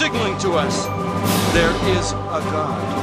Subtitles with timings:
[0.00, 0.86] signaling to us
[1.52, 2.99] there is a God.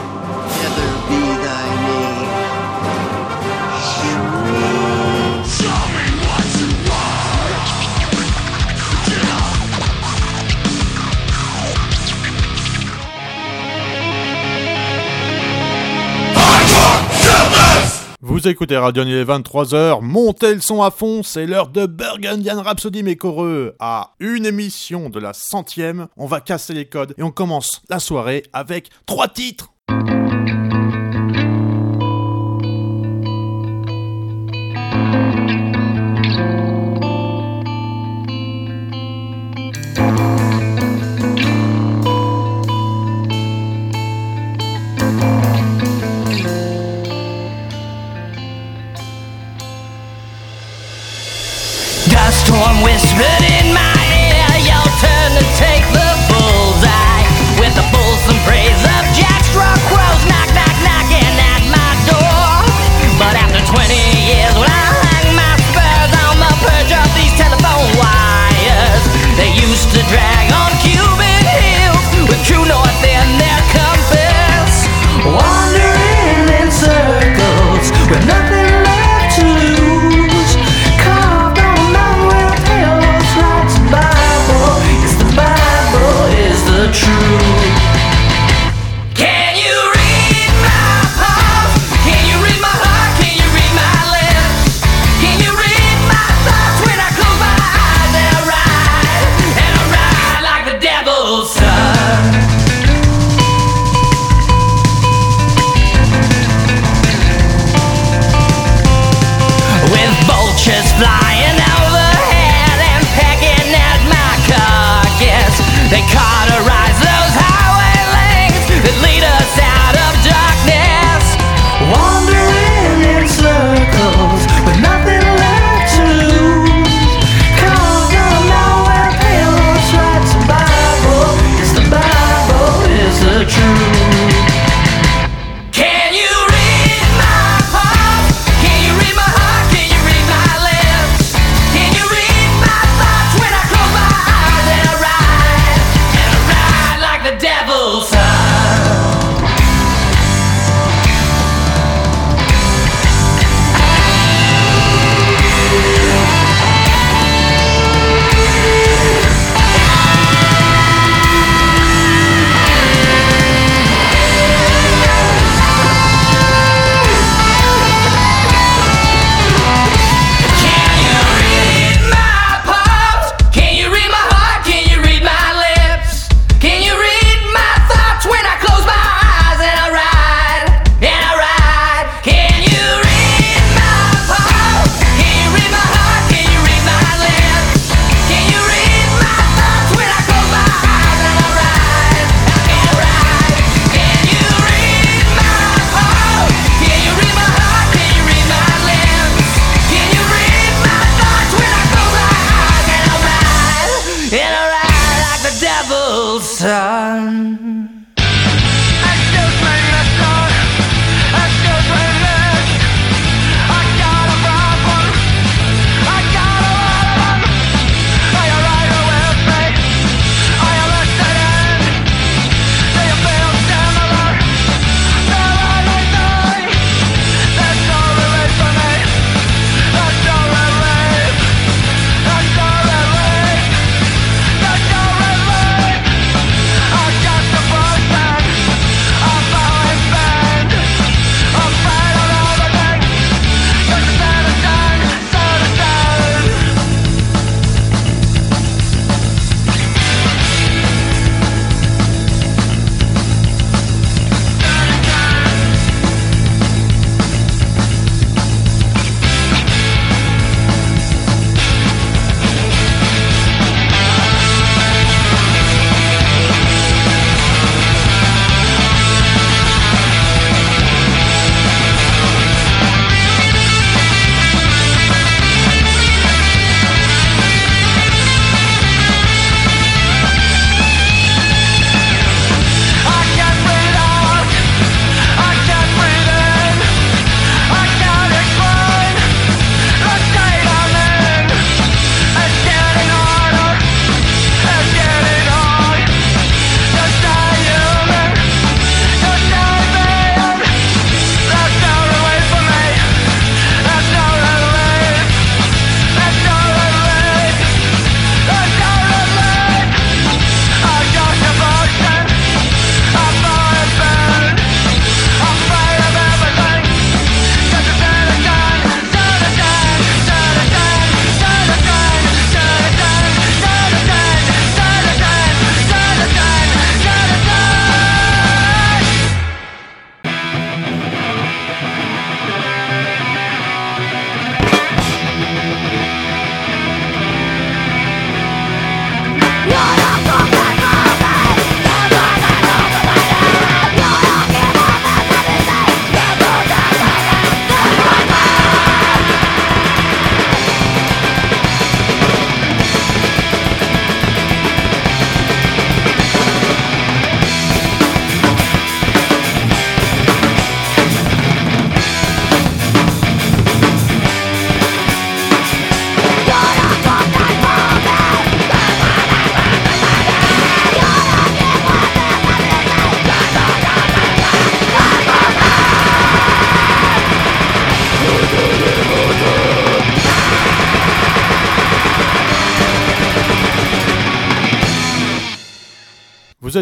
[18.47, 23.03] Écoutez Radio il est 23h, montez le son à fond, c'est l'heure de Burgundian Rhapsody
[23.03, 23.75] mes coreux.
[23.77, 27.99] À une émission de la centième, on va casser les codes et on commence la
[27.99, 29.73] soirée avec trois titres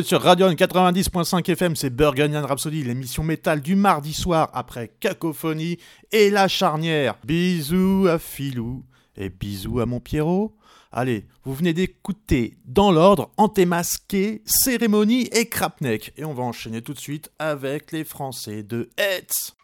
[0.03, 5.77] Sur Radio 90.5 FM, c'est Burgundian Rhapsody, l'émission métal du mardi soir après Cacophonie
[6.11, 7.15] et La Charnière.
[7.23, 8.83] Bisous à Filou
[9.15, 10.53] et bisous à mon Pierrot.
[10.91, 16.13] Allez, vous venez d'écouter dans l'ordre Antémasqué, Cérémonie et Crapneck.
[16.17, 19.55] Et on va enchaîner tout de suite avec les Français de Hetz.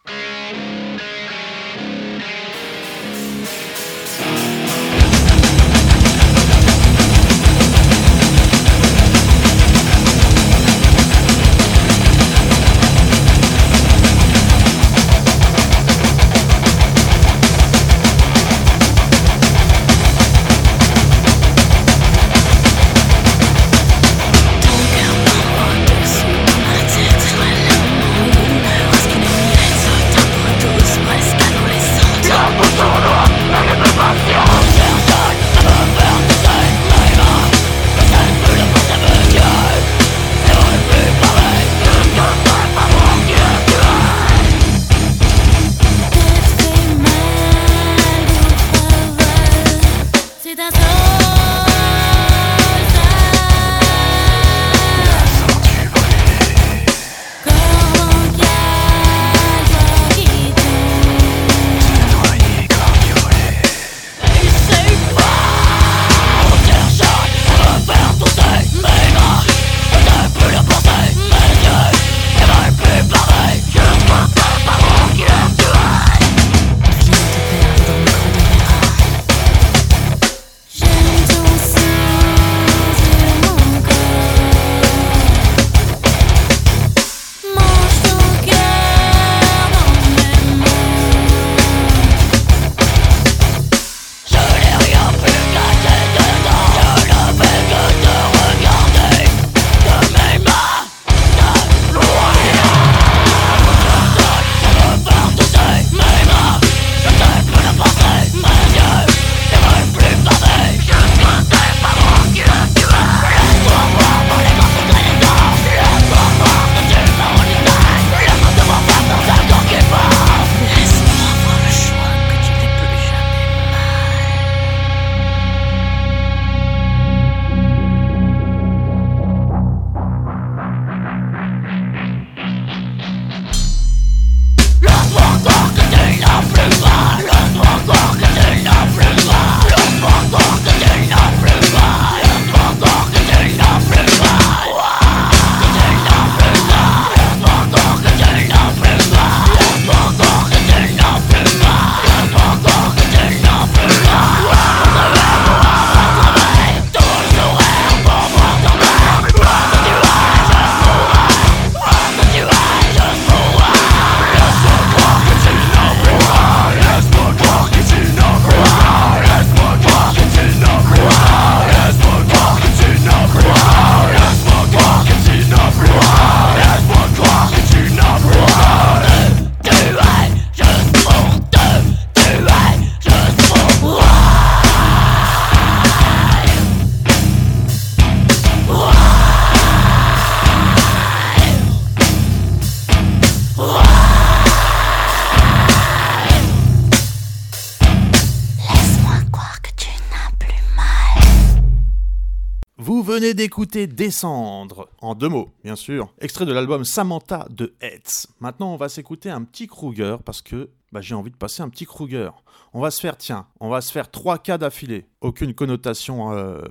[203.52, 208.26] D'écouter Descendre, en deux mots, bien sûr, extrait de l'album Samantha de Hetz.
[208.40, 211.68] Maintenant, on va s'écouter un petit Kruger parce que bah, j'ai envie de passer un
[211.68, 212.30] petit Kruger.
[212.72, 215.04] On va se faire, tiens, on va se faire trois cas d'affilée.
[215.20, 216.62] Aucune connotation euh,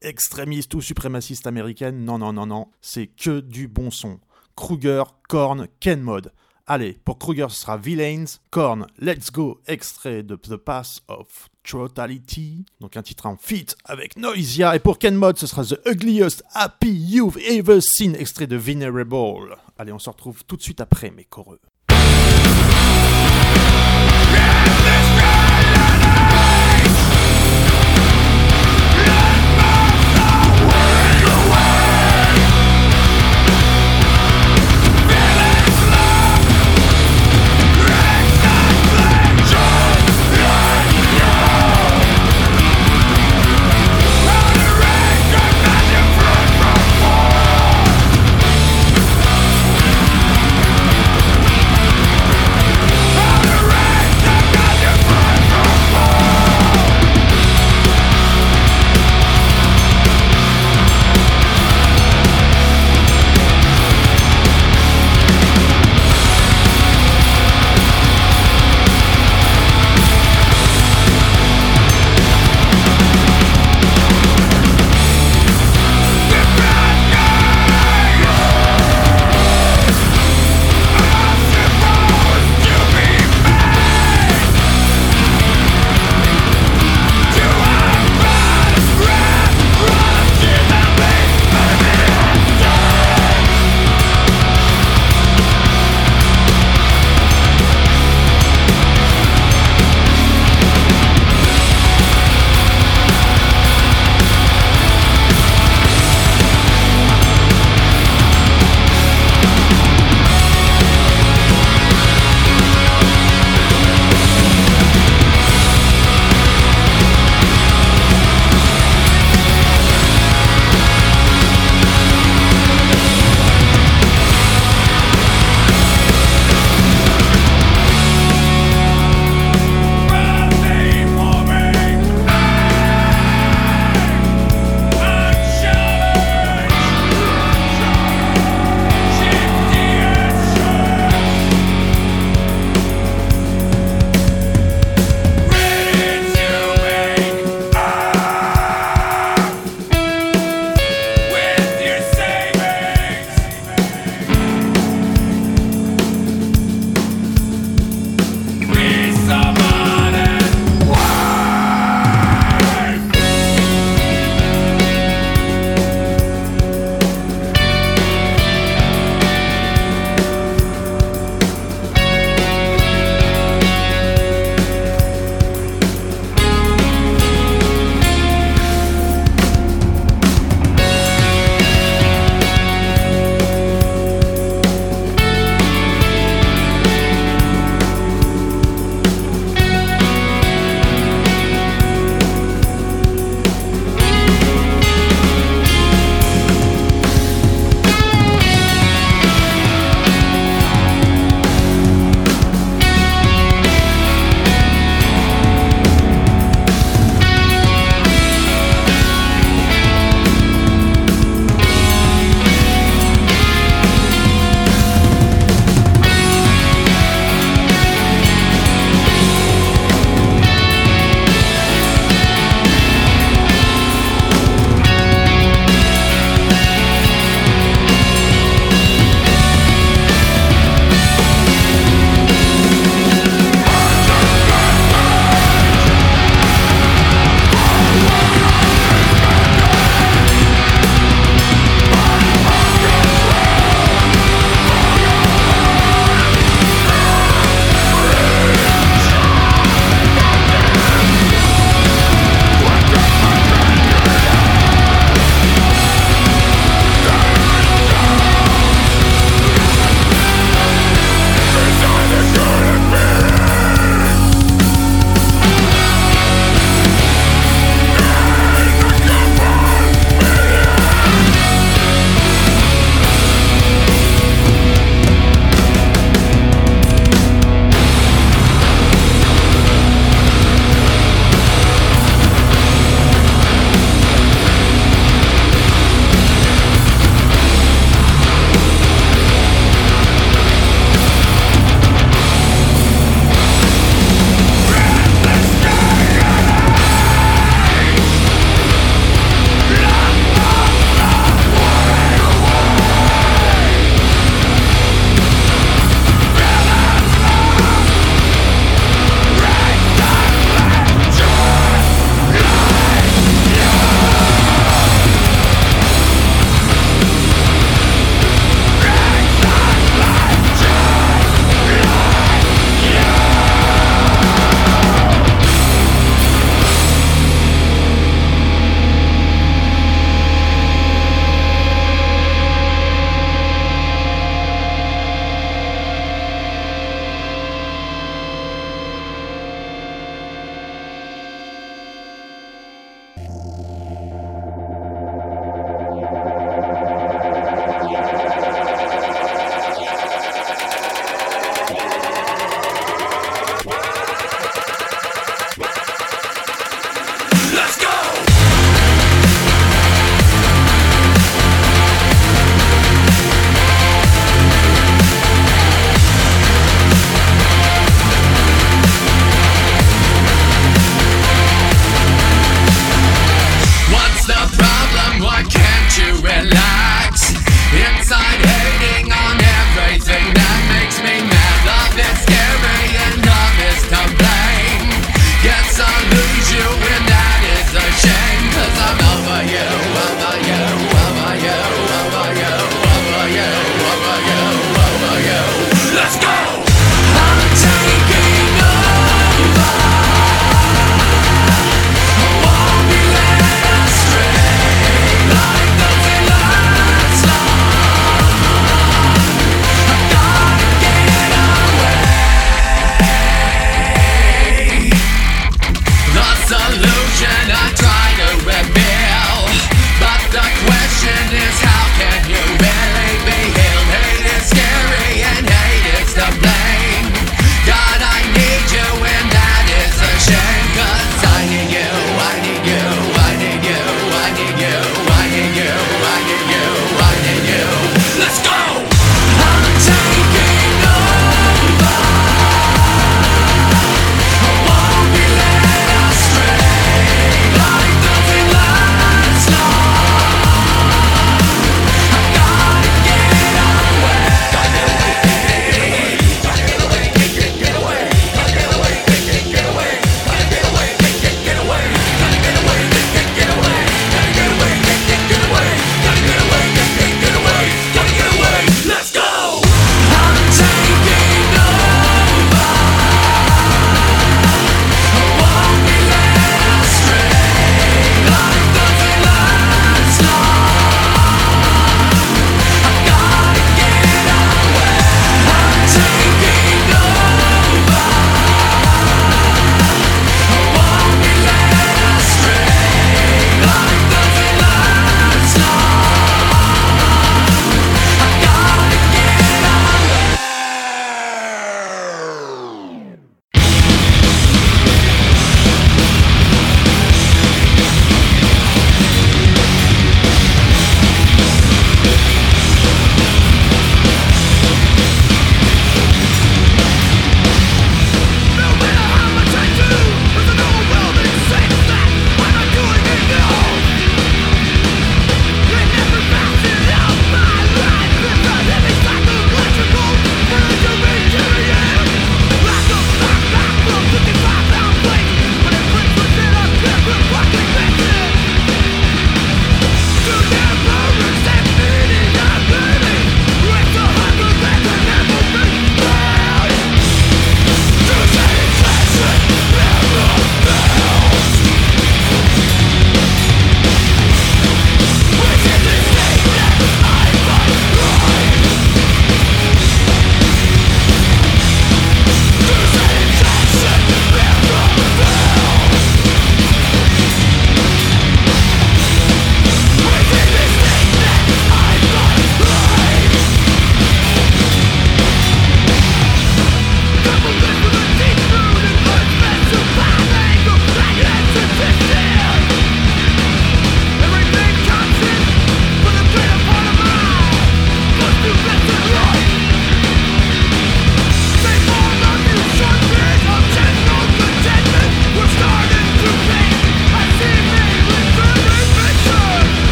[0.00, 4.20] extrémiste ou suprémaciste américaine, non, non, non, non, c'est que du bon son.
[4.54, 6.32] Kruger, Korn, Ken Mod.
[6.74, 12.64] Allez, pour Kruger, ce sera Villains, Korn, Let's Go, extrait de The Pass of Totality,
[12.80, 14.74] donc un titre en feat avec Noisia.
[14.74, 19.54] Et pour Ken Mod, ce sera The Ugliest Happy You've Ever Seen, extrait de Venerable.
[19.76, 21.60] Allez, on se retrouve tout de suite après, mes coreux.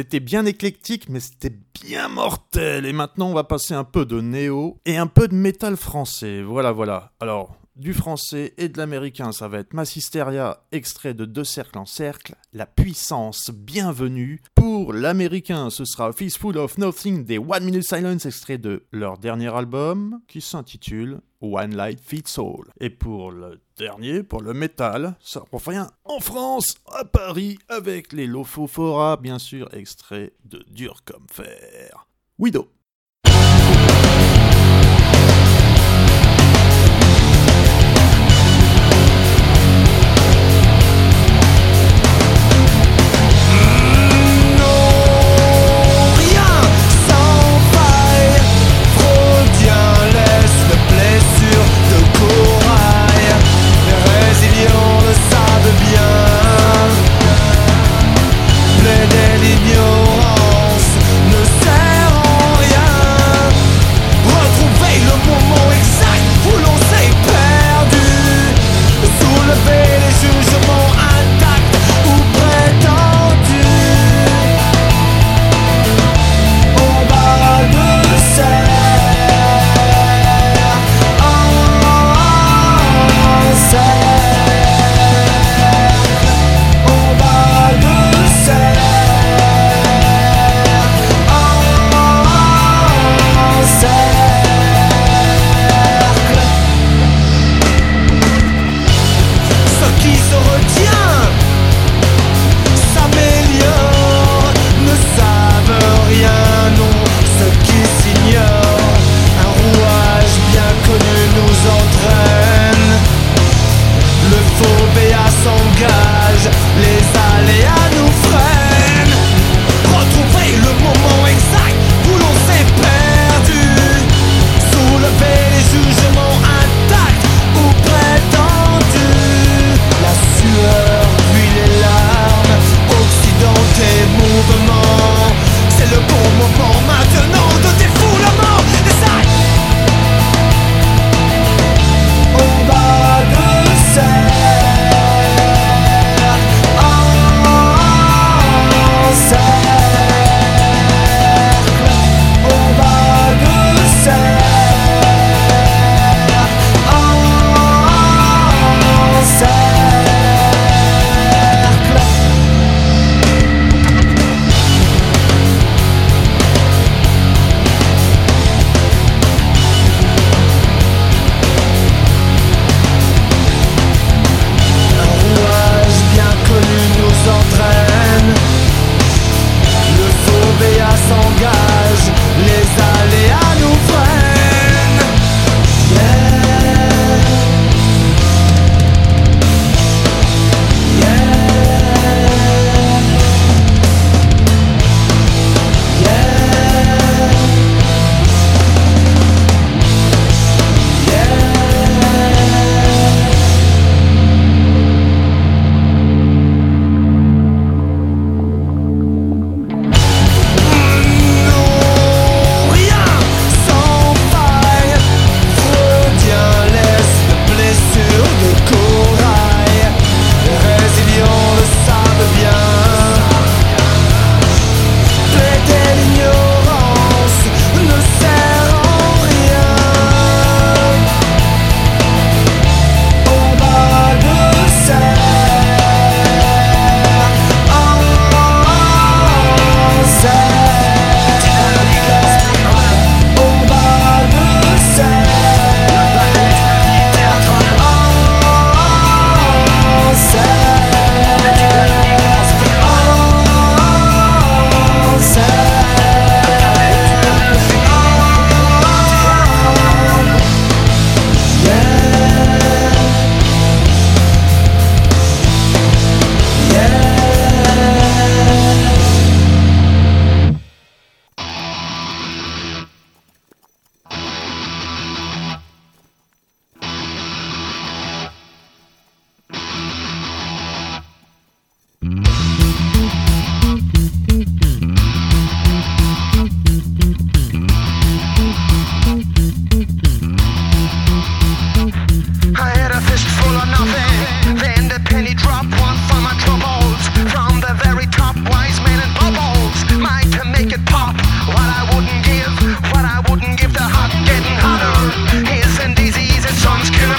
[0.00, 1.52] C'était bien éclectique, mais c'était
[1.84, 2.86] bien mortel.
[2.86, 6.40] Et maintenant, on va passer un peu de néo et un peu de métal français.
[6.40, 7.12] Voilà, voilà.
[7.20, 11.84] Alors, du français et de l'américain, ça va être Massisteria, extrait de Deux cercles en
[11.84, 14.40] cercle, La puissance, bienvenue.
[14.54, 19.54] Pour l'américain, ce sera Fistful of Nothing des One Minute Silence, extrait de leur dernier
[19.54, 22.70] album, qui s'intitule One Light Fits All.
[22.80, 28.26] Et pour le dernier, pour le métal, ça revient en France, à Paris, avec les
[28.26, 32.06] Lofofora, bien sûr, extrait de Dur comme fer.
[32.38, 32.68] Widow.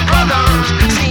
[0.06, 1.01] brothers.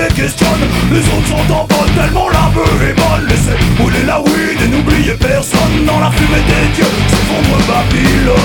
[0.00, 0.68] Et questionnent.
[0.92, 3.26] Les autres sont en bonne, tellement la beuh est bonne.
[3.28, 5.84] Laissez rouler la weed et n'oubliez personne.
[5.86, 8.36] Dans la fumée des dieux, s'effondre Babylone.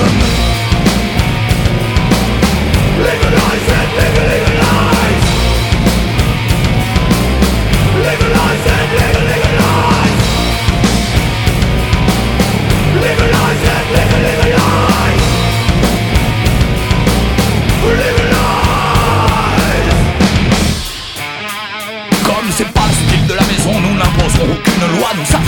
[2.99, 4.60] Legalize.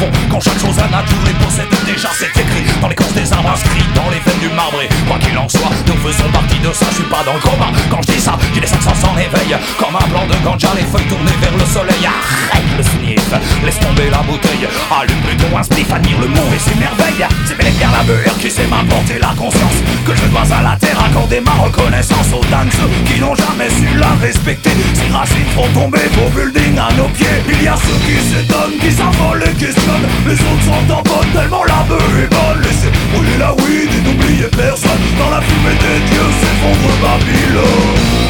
[0.04, 3.32] evil Quand chaque chose a nature et possède déjà, c'est écrit dans les corses des
[3.32, 4.82] arbres inscrits dans les veines du marbre.
[4.82, 6.88] Et quoi qu'il en soit, nous faisons partie de ça.
[6.90, 8.34] Je suis pas dans le coma quand je dis ça.
[8.52, 11.66] J'ai les 500 s'en éveillent comme un blanc de ganja, les feuilles tournées vers le
[11.70, 12.02] soleil.
[12.02, 13.30] Arrête le sniff,
[13.64, 14.66] laisse tomber la bouteille.
[14.90, 17.30] Allume plutôt un spliff, admire le monde et ses merveilles.
[17.46, 20.64] C'est bel et bien la beurre qui sait m'apporter la conscience que je dois à
[20.64, 24.74] la terre accorder ma reconnaissance aux dingues ceux qui n'ont jamais su la respecter.
[24.98, 27.38] Ces racines font tomber vos buildings à nos pieds.
[27.54, 30.23] Il y a ceux qui s'étonnent, qui s'envolent et questionnent.
[30.26, 32.62] Les autres sont en bonne, tellement la beuh est bonne.
[32.62, 35.04] Laissez brûler la weed et n'oubliez personne.
[35.20, 38.24] Dans la fumée des dieux s'effondre Babylone.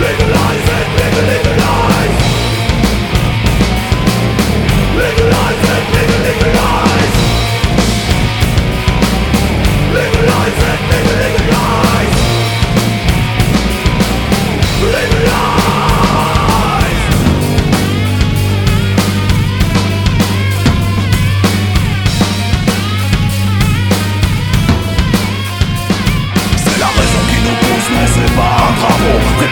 [0.00, 1.85] Legalize it,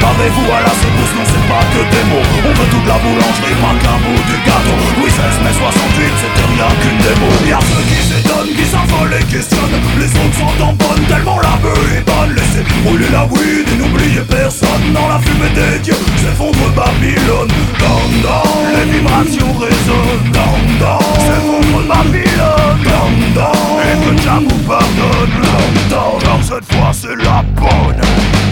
[0.04, 2.28] Préparez-vous à la secousse, non c'est pas que des mots.
[2.44, 4.76] On veut toute la boulangerie, pas qu'un bout du gâteau.
[5.00, 7.28] Louis XVI mai 68, c'était rien qu'une démo.
[7.48, 9.80] Y'a ceux qui s'étonnent, qui s'envolent et questionnent.
[9.96, 12.36] Les autres sont en bonne, tellement la beuh est bonne.
[12.36, 14.92] Laissez brûler la weed et n'oubliez personne.
[14.92, 17.48] Dans la fumée des dieux, s'effondre Babylone.
[17.80, 20.28] Down, down, les vibrations résonnent.
[20.36, 22.76] Down, down, s'effondre Babylone.
[22.84, 25.32] Down, down, et que Jah vous pardonne.
[25.88, 28.43] Down, down, cette fois c'est la bonne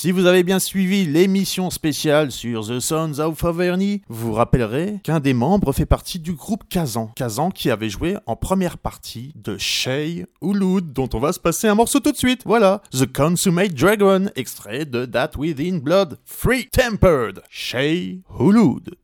[0.00, 5.18] Si vous avez bien suivi l'émission spéciale sur The Sons of Averny, vous rappellerez qu'un
[5.18, 7.08] des membres fait partie du groupe Kazan.
[7.16, 11.66] Kazan qui avait joué en première partie de Shay Hulud, dont on va se passer
[11.66, 12.42] un morceau tout de suite.
[12.44, 18.94] Voilà, The Consummate Dragon, extrait de That Within Blood, Free Tempered, Shay Hulud.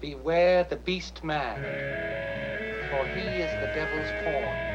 [0.00, 1.56] Beware the beast man,
[2.88, 4.69] for he is the devil's pawn.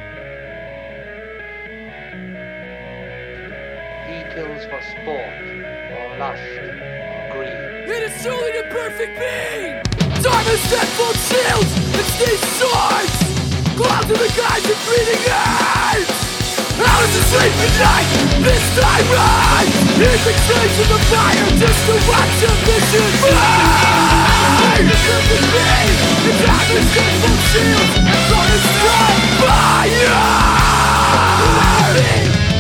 [4.06, 7.90] He kills for sport, or lust, or greed.
[7.90, 9.82] It is truly the perfect being!
[10.22, 13.18] Time is set full shields and these swords!
[13.74, 16.06] Clouds in the guise of breathing eyes!
[16.78, 18.06] How does it sleep at night?
[18.46, 19.74] This time right!
[19.98, 24.86] Heaping flames in the fire just to watch a vision burn!
[24.86, 25.98] The perfect being!
[26.30, 29.26] The time is set full shields and is fire!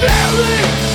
[0.01, 0.94] Barely back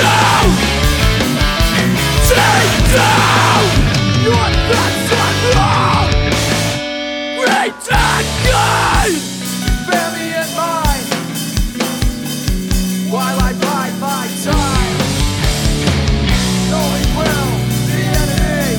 [0.00, 0.48] down
[2.28, 2.64] Tear
[2.96, 3.64] down
[4.24, 5.10] Your thoughts
[5.52, 7.60] wrong and
[13.12, 14.98] While I bide my time
[16.70, 17.50] Knowing well
[17.90, 18.70] the enemy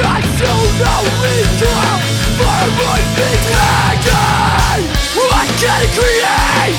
[0.00, 2.02] I still know we come
[2.38, 6.78] For one big dragon What can it create?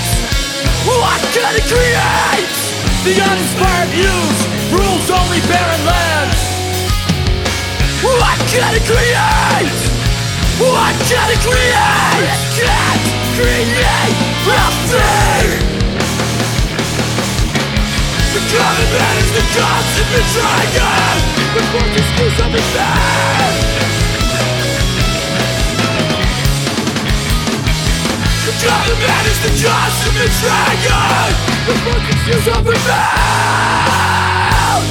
[0.88, 2.56] What can it create?
[3.04, 4.41] The uninspired muse
[4.72, 6.39] rules only barren lands
[8.04, 9.80] What can it create?
[10.64, 12.24] What can it create?
[12.24, 13.04] It can't
[13.36, 14.16] create
[14.47, 15.60] nothing
[18.32, 18.41] The
[18.95, 21.20] man is the constant betrayer
[21.52, 23.89] The forces do something bad
[28.60, 31.32] The man is the judge of the dragon.
[31.64, 34.84] The fucking seals of the mouth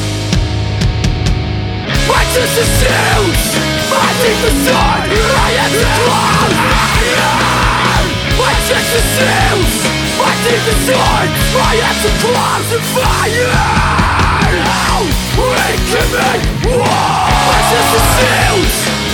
[2.08, 3.60] Righteous is seals
[3.92, 6.48] Fighting the sword I am the clown
[8.40, 9.84] Righteous is seals
[10.16, 11.28] Fighting the sword
[11.60, 13.52] I am the clouds of fire.
[15.36, 19.07] We can make war Righteous is seals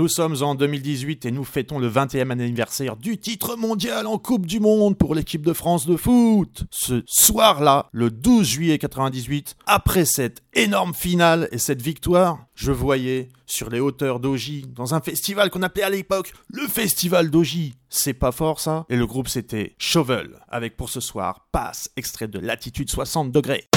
[0.00, 4.46] Nous sommes en 2018 et nous fêtons le 20e anniversaire du titre mondial en Coupe
[4.46, 6.64] du Monde pour l'équipe de France de foot.
[6.70, 13.28] Ce soir-là, le 12 juillet 98, après cette énorme finale et cette victoire, je voyais
[13.44, 17.74] sur les hauteurs d'Oji, dans un festival qu'on appelait à l'époque le Festival d'Oji.
[17.90, 18.86] C'est pas fort ça?
[18.88, 23.68] Et le groupe c'était Shovel, avec pour ce soir Passe, extrait de Latitude 60 degrés.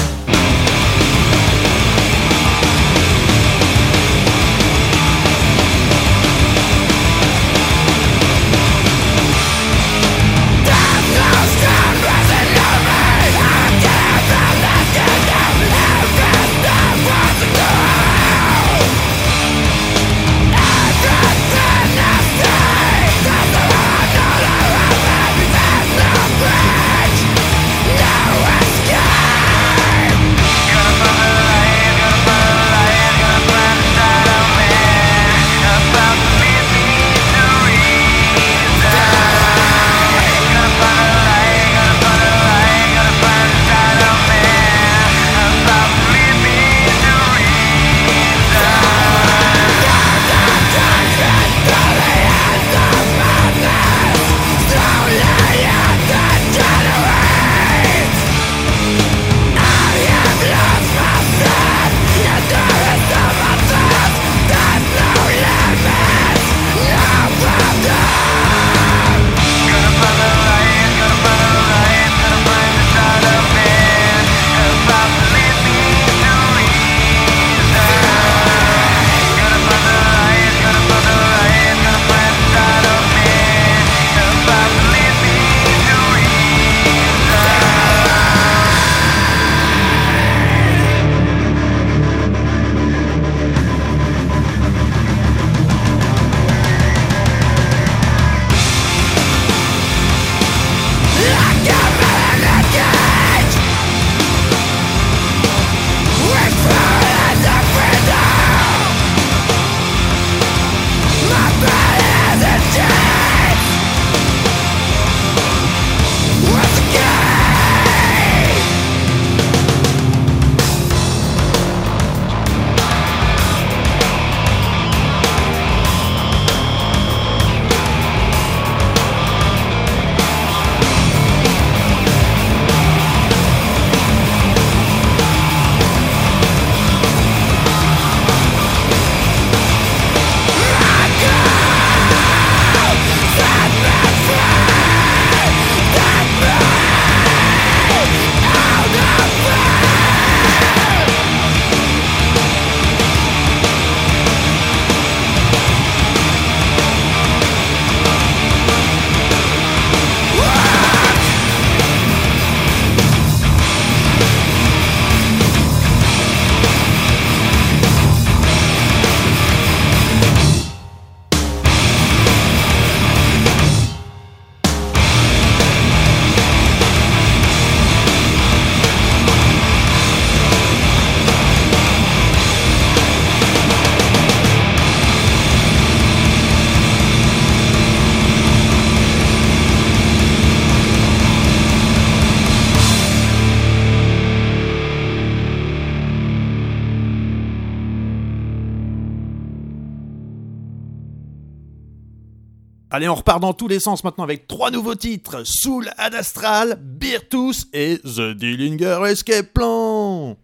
[202.94, 206.78] Allez, on repart dans tous les sens maintenant avec trois nouveaux titres Soul Ad Astral,
[206.80, 210.36] Birtus et The Dillinger Escape Plan.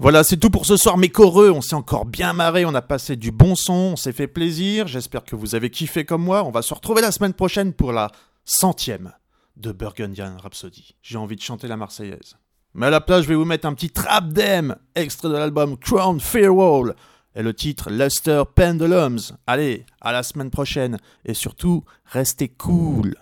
[0.00, 1.50] Voilà, c'est tout pour ce soir, mes coreux.
[1.50, 4.86] On s'est encore bien marré, on a passé du bon son, on s'est fait plaisir.
[4.86, 6.42] J'espère que vous avez kiffé comme moi.
[6.44, 8.10] On va se retrouver la semaine prochaine pour la
[8.42, 9.12] centième
[9.58, 10.94] de Burgundian Rhapsody.
[11.02, 12.38] J'ai envie de chanter la Marseillaise.
[12.72, 15.76] Mais à la place, je vais vous mettre un petit trap dem, extrait de l'album
[15.76, 16.94] Crown Fearwall,
[17.34, 19.20] et le titre Luster Pendulums.
[19.46, 20.96] Allez, à la semaine prochaine,
[21.26, 23.16] et surtout, restez cool.